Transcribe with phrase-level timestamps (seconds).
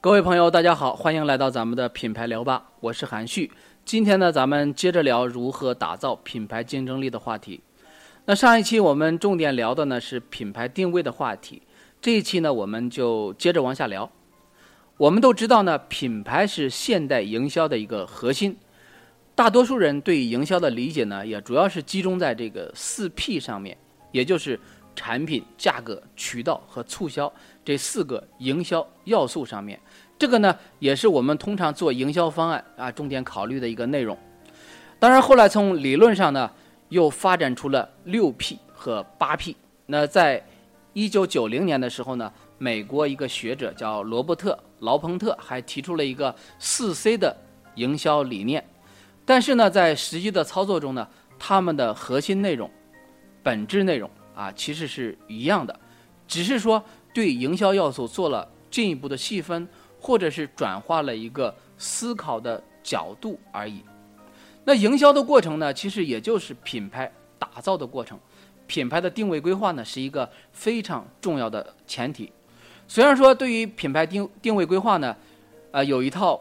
[0.00, 3.50] 各位朋友，大家好，欢迎来到咱们的品牌聊吧，我是韩旭。
[3.86, 7.62] 今天呢，咱们接着聊如何打造品牌竞争力的话题。
[8.26, 11.62] 那上一期我们重点聊的呢是品牌定位的话题，
[12.02, 14.10] 这一期呢我们就接着往下聊。
[14.98, 18.56] 我们都知道呢，品牌是现代营销的一个核心。
[19.34, 23.76] 大多数人对营销的理解呢，也主要是集中在这个四 P 上面，
[24.12, 24.60] 也就是
[24.94, 27.32] 产品、价格、渠道和促销
[27.64, 29.78] 这四个营销要素上面。
[30.18, 34.16] 这个呢，也是我们通常做营销方案啊重点考虑的一个内容。
[34.98, 36.50] 当然，后来从理论上呢，
[36.88, 39.56] 又发展出了六 P 和八 P。
[39.86, 40.42] 那在
[40.92, 47.36] 一九九零年的时候呢，美国一个学者叫罗伯特劳彭特还提出了一个四 C 的
[47.74, 48.64] 营销理念。
[49.26, 51.06] 但是呢，在实际的操作中呢，
[51.38, 52.70] 他们的核心内容、
[53.42, 55.78] 本质内容啊，其实是一样的，
[56.26, 59.68] 只是说对营销要素做了进一步的细分。
[60.06, 63.82] 或者是转化了一个思考的角度而已。
[64.62, 68.20] 那营销的过程呢，其实也就是品牌打造的过程。
[68.66, 72.30] 品牌的定位规划呢，是一个非常重要的前提。
[72.86, 75.16] 虽然说对于品牌定定位规划呢，
[75.70, 76.38] 呃，有一套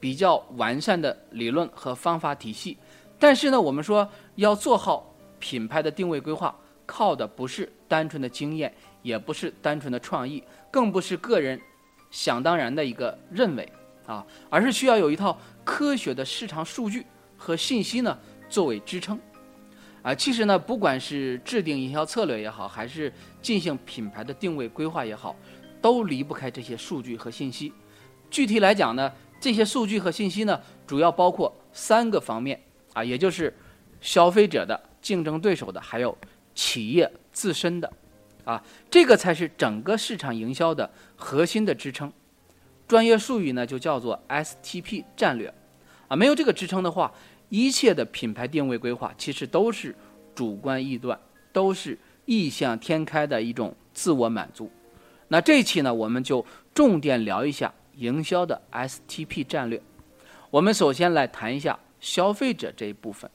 [0.00, 2.76] 比较完善的理论和方法体系，
[3.16, 6.52] 但是呢，我们说要做好品牌的定位规划，
[6.86, 11.60] 靠的不是单纯的经验，也不是单纯的创意，更不是个人。
[12.10, 13.72] 想当然的一个认为
[14.06, 17.04] 啊，而是需要有一套科学的市场数据
[17.36, 18.16] 和信息呢
[18.48, 19.18] 作为支撑
[20.00, 20.14] 啊。
[20.14, 25.34] 其实呢，不管是制定营销策略也好，还是进行品牌的定位规划也好，
[25.82, 27.72] 都离不开这些数据和信息。
[28.30, 29.10] 具体来讲呢，
[29.40, 33.52] 这些数据和信息呢，主要包括三个方面啊，也就是
[34.00, 36.16] 消费者的、竞争对手的，还有
[36.54, 37.92] 企业自身的。
[38.44, 42.12] 啊，这个才是整个市场营销的核心的支撑，
[42.86, 45.50] 专业术语呢就叫做 STP 战略，
[46.08, 47.10] 啊，没有这个支撑的话，
[47.48, 49.96] 一切的品牌定位规划其实都是
[50.34, 51.18] 主观臆断，
[51.54, 54.70] 都是异想天开的一种自我满足。
[55.28, 56.44] 那这一期呢，我们就
[56.74, 59.80] 重点聊一下营销的 STP 战略。
[60.50, 63.30] 我们首先来谈一下消费者这一部分。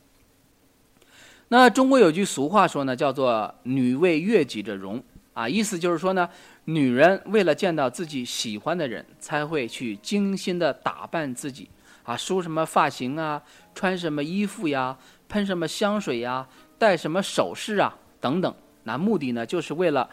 [1.52, 6.30] 那中国有句俗话说呢，叫做“女为悦己者容”，啊，意思就是说呢，
[6.66, 11.68] 女人为了见到自己喜欢的人，才会去精心的打扮自己，
[12.04, 13.42] 啊，梳什么发型啊，
[13.74, 14.96] 穿什么衣服呀，
[15.28, 18.54] 喷什么香水呀，戴什么首饰啊，等等。
[18.84, 20.08] 那目的呢，就是为了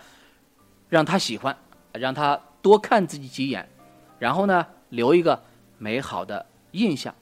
[0.88, 1.54] 让他喜欢，
[1.92, 3.68] 让他多看自己几眼，
[4.18, 5.38] 然后呢，留一个
[5.76, 7.14] 美好的印象。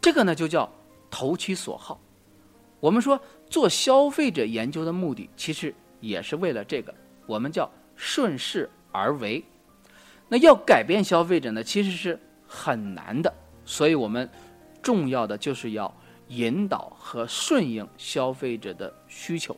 [0.00, 0.68] 这个呢，就叫
[1.08, 2.00] 投其所好。
[2.80, 3.16] 我们说。
[3.48, 6.94] 做消费者研究的目的，其实也是为了这个，
[7.26, 9.44] 我们叫顺势而为。
[10.28, 13.32] 那要改变消费者呢，其实是很难的，
[13.64, 14.28] 所以我们
[14.82, 15.94] 重要的就是要
[16.28, 19.56] 引导和顺应消费者的需求。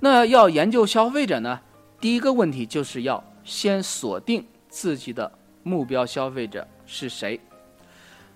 [0.00, 1.60] 那要研究消费者呢，
[2.00, 5.32] 第一个问题就是要先锁定自己的
[5.62, 7.40] 目标消费者是谁。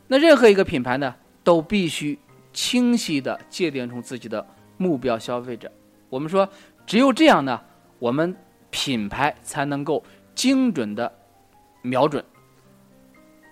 [0.08, 2.18] 那任何一个品牌呢，都必须。
[2.52, 4.46] 清晰地界定出自己的
[4.76, 5.70] 目标消费者，
[6.08, 6.48] 我们说，
[6.86, 7.60] 只有这样呢，
[7.98, 8.34] 我们
[8.70, 10.02] 品牌才能够
[10.34, 11.12] 精准的
[11.82, 12.24] 瞄准。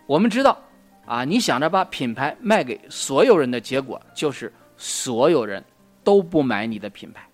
[0.06, 0.60] 我们知道，
[1.06, 5.64] 啊，你想着把品牌卖给所有人的结果，就是所有人
[6.02, 7.28] 都不买你的品牌。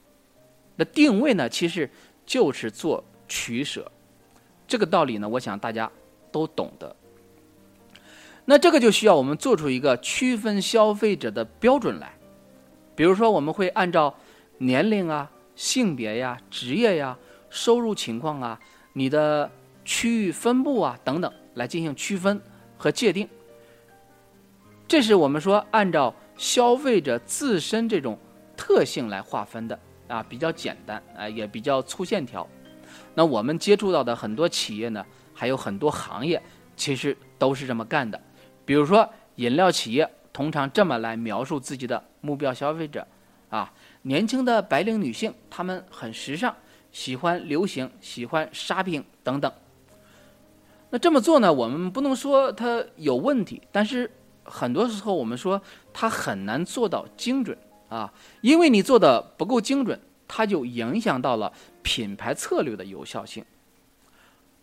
[0.76, 1.90] 那定位呢，其实
[2.26, 3.90] 就是做取舍，
[4.68, 5.90] 这个道理呢，我想大家
[6.30, 6.94] 都懂得。
[8.48, 12.16] 那这个就需要我们做出一个区分消费者的标准来，
[12.94, 14.14] 比如说我们会按照
[14.58, 17.18] 年龄啊、性别呀、职业呀、
[17.50, 18.58] 收入情况啊、
[18.92, 19.50] 你的
[19.84, 22.40] 区域分布啊等等来进行区分
[22.78, 23.28] 和界定。
[24.86, 28.16] 这是我们说按照消费者自身这种
[28.56, 29.76] 特性来划分的
[30.06, 32.48] 啊，比较简单啊，也比较粗线条。
[33.12, 35.04] 那我们接触到的很多企业呢，
[35.34, 36.40] 还有很多行业，
[36.76, 38.20] 其实都是这么干的。
[38.66, 43.06] 比如说，饮料企业通常这么来描述自己的目标消费者，
[43.48, 43.72] 啊，
[44.02, 46.54] 年轻的白领女性，她们很时尚，
[46.92, 49.50] 喜欢流行，喜欢沙屏等等。
[50.90, 54.10] 那这么做呢，我们不能说它有问题，但是
[54.44, 55.60] 很多时候我们说
[55.92, 57.56] 它很难做到精准
[57.88, 61.52] 啊，因为你做的不够精准，它就影响到了
[61.82, 63.44] 品牌策略的有效性。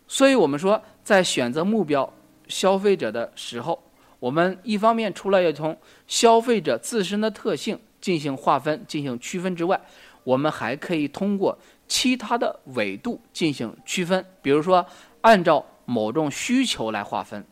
[0.06, 2.10] 所以我们说，在选择目标
[2.48, 3.82] 消费者的时候，
[4.24, 9.78] 我们一方面除了要从消费者自身的特性进行划分、进行区分之外，
[10.22, 14.86] 我们还可以通过其他的纬度进行区分，比如说
[15.20, 17.44] 按照某种需求来划分。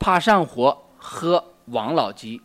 [0.00, 2.42] 怕上火喝王老吉，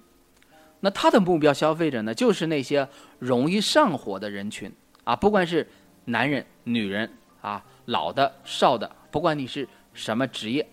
[0.81, 2.88] 那他的目标消费者呢，就是那些
[3.18, 4.71] 容易上火的人群
[5.06, 5.68] 啊，不管是
[6.06, 7.12] 男人、女人
[7.42, 10.69] 啊，老的、少的，不管你是什么职业。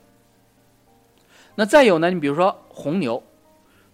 [1.59, 3.21] 那再有呢，你比如说红牛，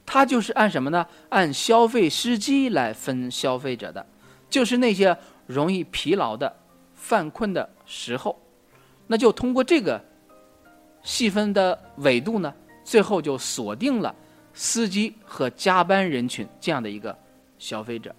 [0.04, 1.06] 它就是按什么呢？
[1.30, 4.04] 按消费时机来分消费者的，
[4.50, 5.16] 就是那些
[5.46, 6.54] 容易疲劳的、
[6.92, 8.38] 犯困的时候，
[9.06, 9.98] 那就通过这个
[11.02, 12.52] 细分的纬度呢。
[12.84, 14.14] 最后就锁定了
[14.52, 17.16] 司机和加班人群这样的一个
[17.58, 18.14] 消费者。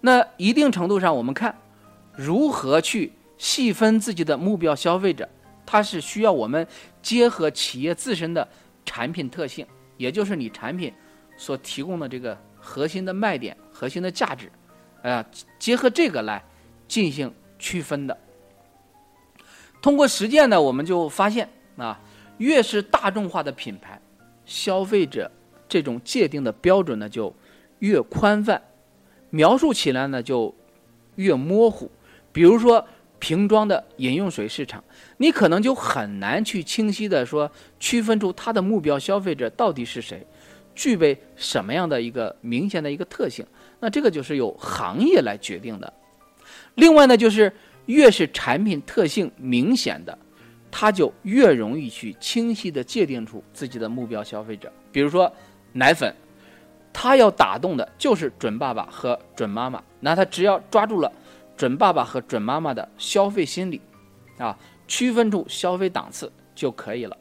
[0.00, 1.56] 那一定程度上，我们看
[2.16, 5.28] 如何去细分自己的目标消费者，
[5.72, 6.66] 它是需要我们
[7.00, 8.46] 结合企业自身的
[8.84, 9.66] 产品特性，
[9.96, 10.92] 也就是你产品
[11.38, 14.52] 所提供的这个核心的卖点、核心的价值，
[15.02, 15.24] 啊，
[15.58, 16.44] 结合这个来
[16.86, 18.14] 进行区分的。
[19.80, 21.48] 通过实践呢，我们就发现
[21.78, 21.98] 啊。
[22.38, 24.00] 越是大众化的品牌，
[24.44, 25.30] 消费者
[25.68, 27.32] 这种界定的标准呢就
[27.78, 28.60] 越宽泛，
[29.30, 30.52] 描述起来呢就
[31.14, 31.90] 越模糊。
[32.32, 32.84] 比如说
[33.22, 34.82] 瓶装的饮用水市场，
[35.18, 37.48] 你可能就很难去清晰的说
[37.78, 40.26] 区分出它的目标消费者到底是谁，
[40.74, 43.46] 具备什么样的一个明显的一个特性。
[43.78, 45.92] 那这个就是由行业来决定的。
[46.74, 47.54] 另外呢，就是
[47.86, 50.18] 越是产品特性明显的。
[50.68, 54.72] 他就越容易去清晰的界定出自己的目标消费者。
[54.90, 55.30] 比如说，
[55.72, 56.12] 奶粉，
[56.92, 59.80] 他要打动的就是准爸爸和准妈妈。
[60.00, 61.12] 那他只要抓住了
[61.56, 63.80] 准爸爸和准妈妈的消费心理，
[64.38, 67.16] 啊，区分出消费档次就可以了。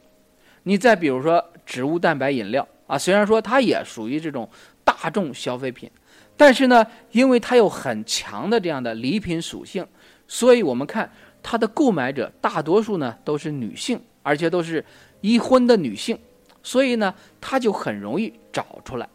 [0.64, 4.50] 你再比如说植物蛋白饮料啊，虽然说它也属于这种
[4.84, 5.90] 大众消费品，
[6.36, 9.88] 但是呢，因为它有很强的这样的礼品属性，
[10.28, 11.12] 所以我们看。
[11.44, 14.86] 它的购买者大多数呢都是女性，而且都是
[15.22, 16.20] 已婚的女性，
[16.62, 19.10] 所以呢，它就很容易找出来。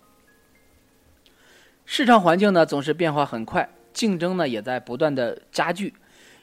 [1.84, 5.94] 市场环境呢总是变化很快，竞争呢也在不断的加剧。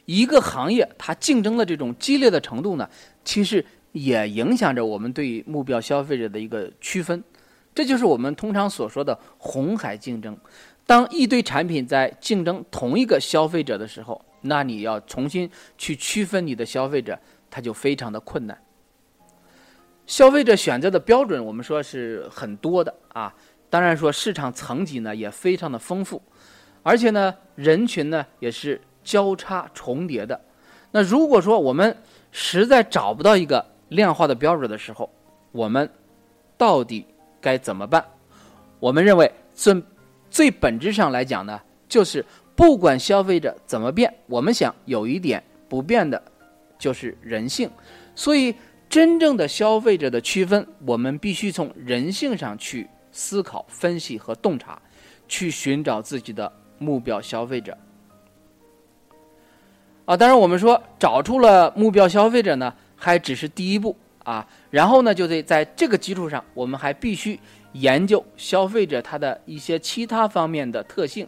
[0.06, 2.90] 一个行业它竞争的这种激烈的程度呢，
[3.24, 7.24] 其实也影响着我们对于目标消费者的一个区分。
[7.76, 10.36] 这就是我们通常所说的红海竞争。
[10.86, 17.18] 当一堆产品在竞争同一个消费者的时候，那你要重新去区分你的消费者，
[17.50, 18.58] 他就非常的困难。
[20.06, 23.34] 消费者选择的标准，我们说是很多的啊。
[23.70, 26.22] 当然说市场层级呢也非常的丰富，
[26.84, 30.40] 而且呢人群呢也是交叉重叠的。
[30.92, 31.98] 那如果说我们
[32.32, 35.10] 实在找不到一个量化的标准的时候，
[35.52, 35.90] 我们
[36.58, 37.06] 到底
[37.42, 38.06] 该怎么办？
[38.80, 39.84] 我们认为最
[40.30, 41.60] 最本质上来讲呢，
[41.90, 42.24] 就是。
[42.56, 46.22] 不管消费者怎么变，我们想有一点不变的，
[46.78, 47.68] 就是人性。
[48.14, 48.54] 所以，
[48.88, 54.80] 真正的消费者的区分，我们必须从人性上去思考、分析和洞察，
[55.28, 57.78] 去寻找自己的目标消费者。
[60.06, 64.48] 啊，当然，我们说找出了目标消费者呢，还只是第一步啊。
[64.70, 67.40] 然后呢，就得在这个基础上，我们还必须
[67.74, 71.28] 研究消费者他的一些其他方面的特性。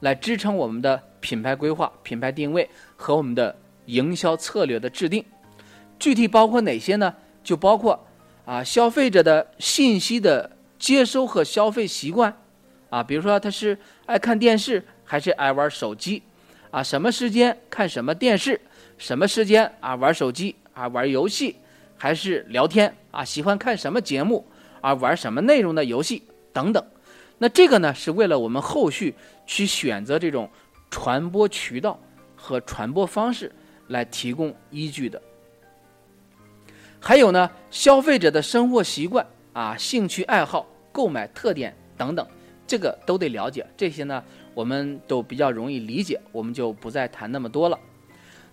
[0.00, 5.24] 来支撑我们的品牌规划、品牌定位和我们的营销策略的制定，
[5.98, 7.14] 具体包括哪些呢？
[7.42, 7.98] 就包括
[8.44, 12.36] 啊，消费者的信息的接收和消费习惯，
[12.90, 16.22] 啊，比如说他是爱看电视还是爱玩手机，
[16.70, 18.60] 啊，什么时间看什么电视，
[18.98, 21.56] 什么时间啊玩手机啊玩游戏
[21.96, 24.46] 还是聊天啊，喜欢看什么节目
[24.80, 26.84] 啊玩什么内容的游戏等等。
[27.38, 29.14] 那这个呢，是为了我们后续
[29.46, 30.48] 去选择这种
[30.90, 31.98] 传播渠道
[32.36, 33.50] 和传播方式
[33.88, 35.20] 来提供依据的。
[37.00, 42.26] 还有呢，消费者的生活习惯啊、兴趣爱好、购买特点等等，
[42.66, 43.66] 这个都得了解。
[43.76, 44.22] 这些呢，
[44.54, 47.78] 我们都比较容易理解，我们就不再谈那么多了。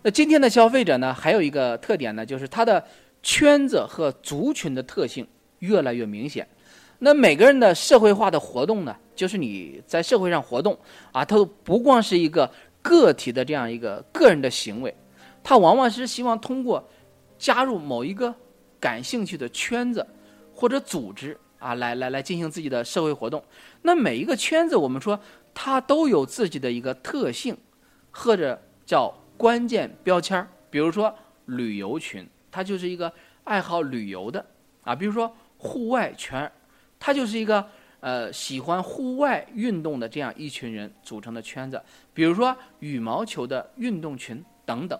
[0.03, 2.83] 那今天的消费者呢，还有一个特点呢，就是他的
[3.21, 5.27] 圈子和族群的特性
[5.59, 6.47] 越来越明显。
[6.99, 10.77] 那每个人的社会化的活动呢，就是你在社会上活动
[11.11, 12.51] 啊，它不光是一个
[12.81, 14.93] 个体的这样一个个人的行为，
[15.43, 16.87] 他往往是希望通过
[17.37, 18.33] 加入某一个
[18.79, 20.05] 感兴趣的圈子
[20.53, 23.41] 或者组织啊，来来来进行自己的社会活动。
[23.83, 25.17] 那每一个圈子，我们说
[25.53, 27.55] 它都有自己的一个特性，
[28.09, 30.47] 或者叫关键标签儿。
[30.71, 31.13] 比如说
[31.45, 33.13] 旅游群，它就是一个
[33.43, 34.43] 爱好旅游的
[34.83, 36.51] 啊，比如说户外圈。
[37.03, 37.67] 它就是一个
[37.99, 41.81] 呃喜欢户外运动的这样一群人组成的圈子，
[42.13, 44.99] 比如说羽毛球的运动群等等。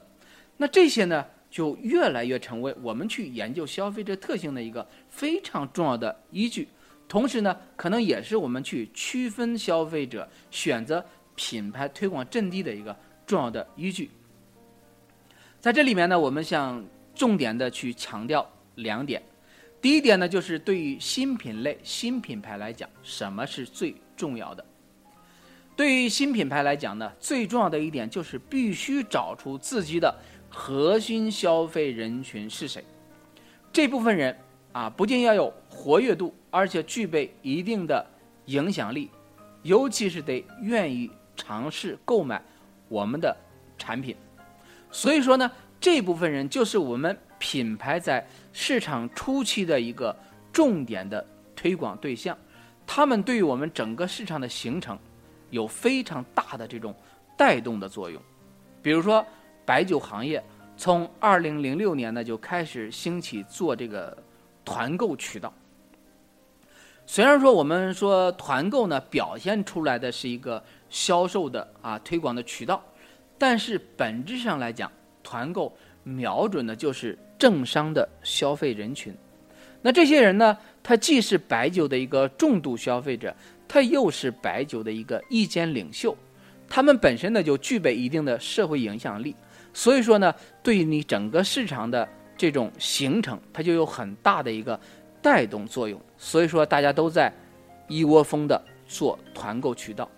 [0.57, 6.67] 那这些呢，就越来越成为我们去研究消费者特性的一个非常重要的依据。
[7.07, 11.05] 同时呢，可能也是我们去区分消费者选择
[11.35, 12.95] 品牌推广阵地的一个
[13.27, 14.09] 重要的依据。
[15.59, 19.21] 在这里面呢，我们想重点的去强调两点。
[19.81, 24.65] 第一点呢，就是对于新品类、新品牌来讲，什么是最重要的？
[25.75, 30.15] 对于新品牌来讲呢，最重要的一点就是必须找出自己的
[30.51, 32.83] 核心消费人群是谁。
[33.73, 34.37] 这部分人
[34.73, 38.05] 啊，不仅要有活跃度，而且具备一定的
[38.45, 39.09] 影响力，
[39.63, 42.43] 尤其是得愿意尝试购买
[42.89, 43.35] 我们的
[43.77, 44.15] 产品。
[44.91, 50.15] 所以说呢，这部分人就是我们品牌在市场初期的一个
[50.51, 52.37] 重点的推广对象，
[52.85, 54.99] 他们对于我们整个市场的形成
[55.49, 56.93] 有非常大的这种
[57.37, 58.21] 带动的作用。
[58.81, 59.25] 比如说，
[59.71, 60.43] 白酒行业
[60.75, 64.17] 从二零零六年呢就开始兴起做这个
[64.65, 65.53] 团购渠道。
[67.05, 72.83] 虽然说我们说团购呢表现出来的是一个销售的啊推广的渠道。
[73.37, 74.91] 但是本质上来讲，
[75.23, 75.73] 团购
[76.03, 79.15] 瞄准的就是政商的消费人群。
[79.81, 83.33] 那这些人呢，他既是白酒的一个重度消费者，
[83.69, 86.13] 他又是白酒的一个意见领袖，
[86.67, 89.33] 他们本身呢就具备一定的社会影响力。
[89.73, 94.79] 所以说呢，对你整个市场的这种形成，它就有很大的一个
[95.21, 96.01] 带动作用。
[96.17, 97.33] 所以说，大家都在
[97.87, 100.09] 一窝蜂的做团购渠道。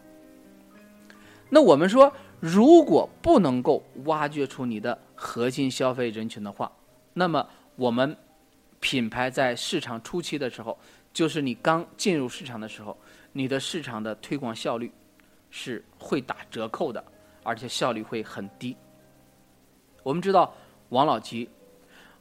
[1.50, 2.12] 那我们说。
[2.46, 6.70] 如果不能够挖掘出你的核心消费人群的话，
[7.14, 8.18] 那么我们
[8.82, 10.78] 品牌在市场初期的时候，
[11.14, 12.98] 就是你刚进入市场的时候，
[13.32, 14.92] 你的市场的推广效率
[15.52, 17.02] 是会打折扣的，
[17.44, 18.76] 而且效率会很低。
[20.04, 20.54] 我们知道
[20.90, 21.50] 王老吉，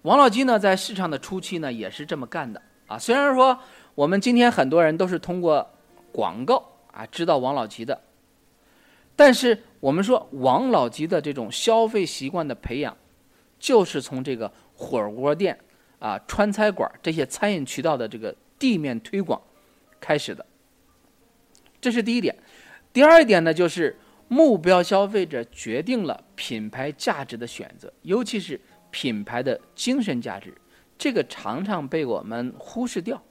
[0.02, 2.98] 王老吉呢在市场的初期呢也是这么干的啊。
[2.98, 3.58] 虽然说
[3.94, 5.68] 我们今天很多人都是通过
[6.10, 8.00] 广告啊知道王老吉的。
[9.14, 12.96] 但是我们说王老吉的这种消费习惯的培养，
[13.58, 15.58] 就是从这个火锅店
[15.98, 19.40] 啊、川菜馆这些餐饮渠道的这个地面推广
[20.00, 20.44] 开始的。
[21.78, 22.34] 这是第一点。
[22.90, 23.96] 第二点呢，就是
[24.32, 28.58] 目标消费者决定了品牌价值的选择，尤其是
[28.90, 30.54] 品牌的精神价值，
[30.96, 33.22] 这个常常被我们忽视掉。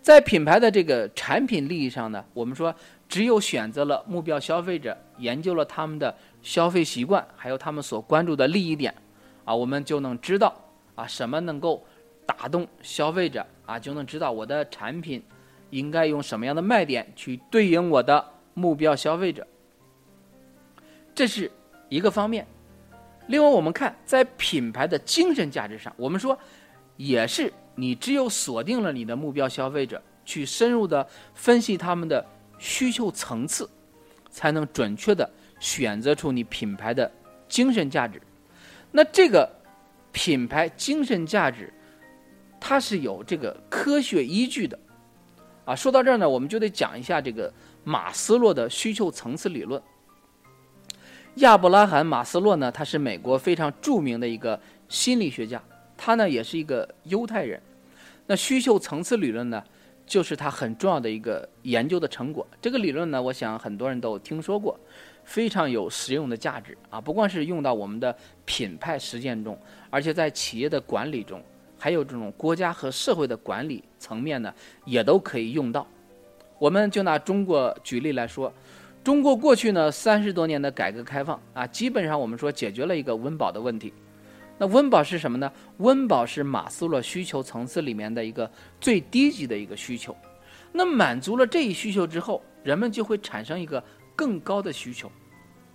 [0.00, 2.72] 在品牌的这个产品利益上呢，我们说。
[3.06, 8.92] 只有选择了目标消费者，研究了他们的消费习惯，还有他们所关注的利益点，
[9.44, 10.52] 啊，我们就能知道
[10.96, 11.84] 啊什么能够
[12.26, 15.22] 打动消费者啊，就能知道我的产品
[15.70, 19.46] 应该用什么样的卖点去对应我的目标消费者。
[21.14, 21.50] 这是
[21.88, 22.46] 一个方面。
[23.28, 26.38] 另外，我们看在品牌的精神价值上，我们说
[26.96, 32.24] 也是你只有锁定了你的目标消费者，去深入的分析他们的。
[32.56, 33.68] 需求层次，
[34.30, 35.28] 才能准确的
[35.58, 37.10] 选择出你品牌的
[37.48, 38.22] 精神价值。
[38.92, 39.50] 那这个
[40.12, 41.70] 品牌精神价值，
[42.60, 44.78] 它是有这个科学依据的。
[45.64, 47.52] 啊，说到这儿呢，我们就得讲一下这个
[47.82, 49.82] 马斯洛的需求层次理论。
[51.36, 55.60] 亚伯拉罕·马斯洛呢，他是美国非常著名的一个心理学家，
[55.96, 57.60] 他呢也是一个犹太人。
[58.26, 59.62] 那需求层次理论呢？
[60.06, 62.46] 就是他很重要的一个研究的成果。
[62.60, 64.78] 这个理论呢，我想很多人都听说过，
[65.24, 67.00] 非常有实用的价值啊！
[67.00, 68.14] 不光是用到我们的
[68.44, 71.42] 品牌实践中，而且在企业的管理中，
[71.78, 74.52] 还有这种国家和社会的管理层面呢，
[74.84, 75.86] 也都可以用到。
[76.58, 78.52] 我们就拿中国举例来说，
[79.04, 83.92] 中国过去呢三十多年的改革开放啊，基本上我们说解决了一个温饱的问题。
[84.56, 85.52] 那温饱是什么呢？
[85.76, 90.16] 温饱是马斯洛需求层次里面的一个最低级的一个需求。
[90.72, 93.82] 那满足了这一需求之后，人们就会产生一个
[94.16, 95.12] 更高的需求。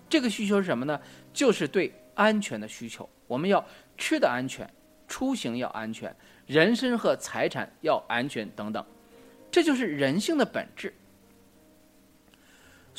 [0.09, 1.00] 这个需求是什么呢？
[1.31, 3.07] 就是对安全的需求。
[3.27, 3.63] 我们要
[3.95, 4.67] 吃的安全，
[5.07, 6.13] 出行要安全，
[6.48, 8.83] 人身和财产要安全等等。
[9.51, 10.91] 这就是人性的本质。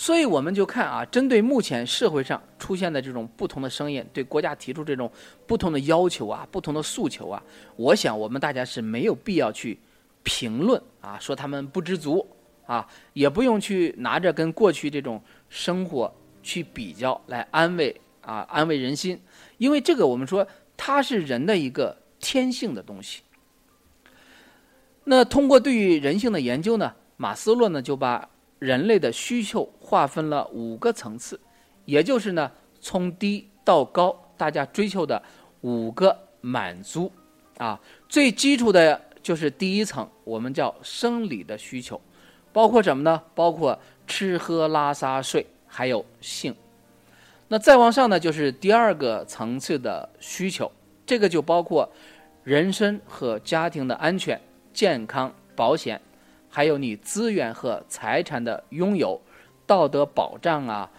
[0.01, 5.13] 所以我们就看啊，针对目前社会上出现的这种不同的声音，对国家提出这种
[5.47, 7.43] 不同的要求啊、不同的诉求啊，
[7.77, 9.79] 我想我们大家是没有必要去
[10.23, 12.27] 评论啊，说他们不知足
[12.65, 16.11] 啊，也不用去拿着跟过去这种生活
[16.43, 19.21] 去比较来安慰啊、安慰人心，
[19.59, 23.21] 因为这个我们说它是人的一个天性的东西。
[25.05, 26.95] 那通过对于人性的研究呢？
[27.19, 28.27] 马斯洛呢就把
[28.61, 31.41] 人类的需求划分了五个层次，
[31.87, 35.21] 也就是呢从低到高，大家追求的
[35.63, 37.11] 五个满足
[37.59, 37.81] 啊。
[38.09, 42.01] 最基础的就是第一层，我们叫生理的需求，
[42.53, 43.21] 包括什么呢？
[43.35, 46.55] 包括吃喝拉撒睡，还有性。
[47.49, 50.71] 那再往上呢，就是第二个层次的需求，
[51.05, 51.91] 这个就包括
[52.45, 54.41] 人身和家庭的安全、
[54.73, 56.01] 健康、保险。
[56.51, 59.21] 还有你资源和财产的拥有、
[59.67, 60.91] 道德保障啊、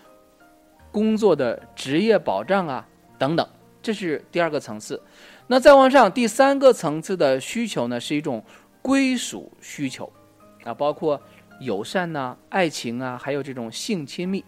[0.91, 2.87] 工作的职业保障啊
[3.19, 3.45] 等等，
[3.83, 4.99] 这是第二个层次。
[5.47, 8.41] 那再往上，第三个层次的需求呢，是一种
[8.81, 10.11] 归属需求
[10.63, 11.21] 啊，包括
[11.59, 14.45] 友善呐、爱情啊，还有这种性亲密。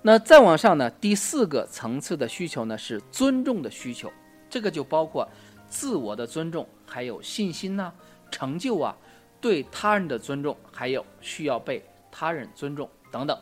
[0.00, 4.10] 那再往上呢，第四个层次的需求呢，是尊重的需求，
[4.48, 5.28] 这个就包括
[5.68, 7.92] 自我的尊重，还有信心呐、
[8.30, 8.96] 成就啊。
[9.44, 13.38] 对他人的尊重，还有需要被他人尊重等等。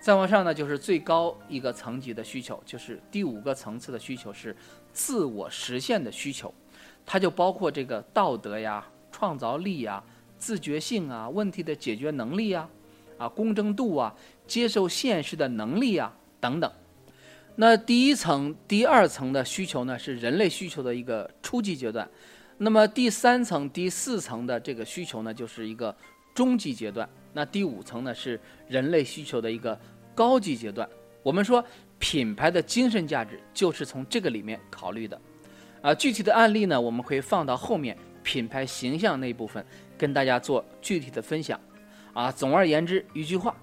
[0.00, 4.56] 再往上呢，就是最高一个层级的需求，就是第五个层次的需求是
[4.92, 6.52] 自我实现的需求，
[7.06, 10.02] 它就包括这个道德呀、创造力呀、
[10.36, 12.68] 自觉性啊、问题的解决能力呀、
[13.16, 14.12] 啊公正度啊、
[14.48, 16.68] 接受现实的能力呀等等。
[17.54, 22.10] 那第一层、第二层的需求呢，是人类需求的一个初级阶段。
[22.62, 25.96] 那么第三层、第四层的这个需求呢，就是一个
[26.34, 27.08] 中级阶段。
[27.32, 28.38] 那第五层呢，是
[28.68, 29.78] 人类需求的一个
[30.14, 30.86] 高级阶段。
[31.22, 31.64] 我们说
[31.98, 35.18] 品牌的精神价值就是从这个里面考虑的。
[35.80, 39.64] 啊，具体的案例呢，我们会放到后面品牌形象那部分
[39.96, 41.58] 跟大家做具体的分享。
[42.12, 43.56] 啊，总而言之一句话，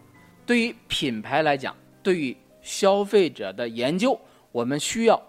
[0.43, 4.19] 对于品牌来讲，对于消费者的研究，
[4.51, 5.21] 我们需要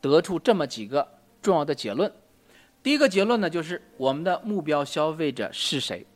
[0.00, 1.06] 得出这么几个
[1.42, 2.10] 重要的结论。
[2.82, 6.06] 第一个结论呢，就是我们的目标消费者是谁，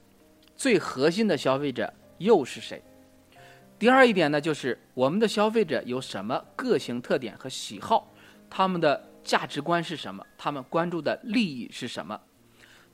[0.56, 2.82] 最核心的消费者又是谁？
[3.78, 8.10] 第二一点呢，就是我们的消费者有什么个性特点和喜好，
[8.48, 12.18] 他们的价值观是什么，他们关注的利益是什么？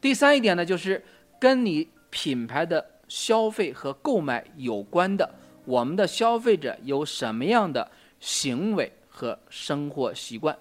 [0.00, 1.00] 第三一点呢，就是
[1.38, 5.32] 跟你品牌的消费和购买有关的，
[5.64, 10.58] 我们的消费者有什么样的行为和生活习惯？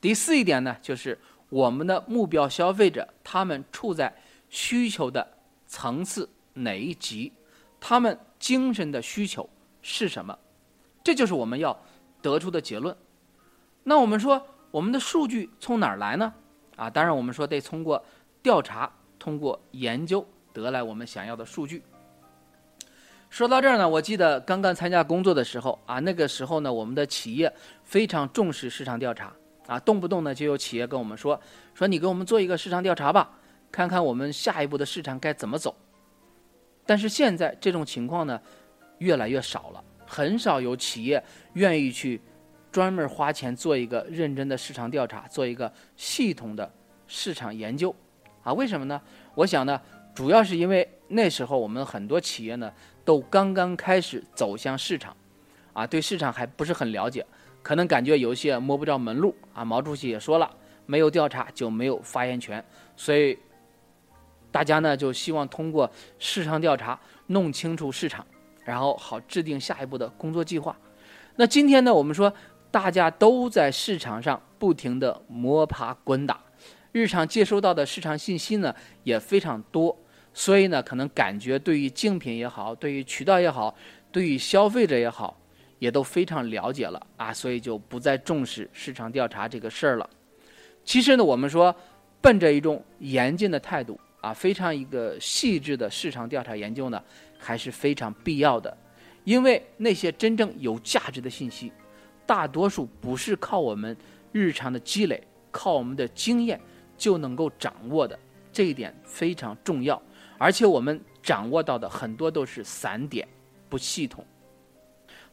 [0.00, 1.16] 第四一点呢，就是。
[1.52, 4.10] 我们的目标消费者，他们处在
[4.48, 5.36] 需求的
[5.66, 7.30] 层次哪一级？
[7.78, 9.46] 他们精神的需求
[9.82, 10.36] 是什么？
[11.04, 11.78] 这就是我们要
[12.22, 12.96] 得出的结论。
[13.82, 16.32] 那我们说，我们的数据从哪儿来呢？
[16.76, 18.02] 啊，当然我们说得通过
[18.42, 21.82] 调查，通过研究得来我们想要的数据。
[23.28, 27.52] 说到这儿呢，我记得刚刚参加工作的时候啊，那个时候呢，我们的企业
[27.84, 29.30] 非常重视市场调查。
[29.66, 31.40] 啊，动不动呢就有企业跟我们说，
[31.74, 33.30] 说你给我们做一个市场调查吧，
[33.70, 35.74] 看看我们下一步的市场该怎么走。
[36.84, 38.40] 但是现在这种情况呢，
[38.98, 41.22] 越来越少了，很少有企业
[41.52, 42.20] 愿意去
[42.72, 46.70] 专门花钱做一个认真的市场调查，做一个系统的
[47.06, 47.94] 市场研究。
[48.42, 49.00] 啊，为什么呢？
[49.36, 49.80] 我想呢，
[50.12, 52.72] 主要是因为那时候我们很多企业呢
[53.04, 55.16] 都刚刚开始走向市场，
[55.72, 57.24] 啊，对市场还不是很了解。
[57.62, 60.50] 可能感觉有些摸不着门路啊，毛主席也说了，
[60.84, 62.62] 没有调查就没有发言权，
[62.96, 63.38] 所以
[64.50, 66.98] 大家呢就希望通过市场调查
[67.28, 68.26] 弄清楚市场，
[68.64, 70.76] 然后好制定下一步的工作计划。
[71.36, 72.32] 那今天呢，我们说
[72.70, 76.40] 大家都在市场上不停的摸爬滚打，
[76.90, 79.96] 日常接收到的市场信息呢也非常多，
[80.34, 83.74] 所以呢可能感觉对于竞品也好，对于渠道也好，
[84.10, 85.38] 对于消费者也好。
[85.82, 90.08] 也都非常了解了啊，所以就不再重视市场调查这个事儿了。
[90.84, 91.74] 其实呢，我们说，
[92.20, 97.02] 奔着一种严谨的态度啊，非常一个细致的市场调查研究呢，
[97.36, 98.72] 还是非常必要的。
[99.24, 101.72] 因为那些真正有价值的信息，
[102.24, 103.96] 大多数不是靠我们
[104.30, 106.60] 日常的积累、靠我们的经验
[106.96, 108.16] 就能够掌握的，
[108.52, 110.00] 这一点非常重要。
[110.38, 113.26] 而且我们掌握到的很多都是散点，
[113.68, 114.24] 不系统。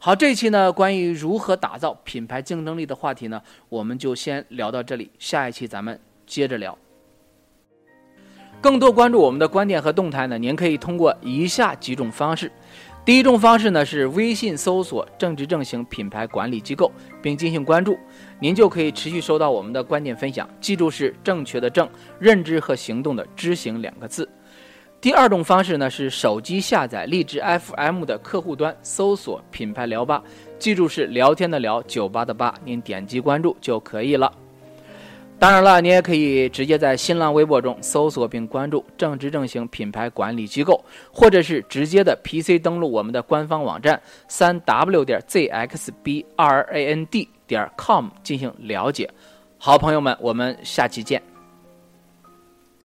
[0.02, 5.10] 好，这一期呢，关于如何打造品牌竞争力的话题呢，我们就先聊到这里。
[5.18, 6.76] 下一期咱们接着聊。
[8.62, 12.50] 更多关注我们的观点和动态呢，您可以通过以下几种方式。
[13.04, 17.98] 第一种方式呢是微信搜索“正直正行品牌管理机构”并进行关注，
[18.38, 20.48] 您就可以持续收到我们的观点分享。
[20.62, 21.86] 记住是正确的正，
[22.18, 24.26] 认知和行动的知行两个字。
[25.00, 30.22] 第二种方式呢是手机下载荔枝 FM 的客户端，搜索“品牌聊吧”，
[30.60, 34.30] 记住是聊天的聊，酒吧的吧，您点击关注就可以了。
[35.38, 47.06] 当然了，你也可以直接在新浪微博中搜索并关注“正直正行品牌管理机构”，或者是直接的 PC 登录我们的官方网站三 w 点 zxbrand
[47.46, 49.08] 点 com 进行了解。
[49.56, 51.22] 好，朋友们，我们下期见。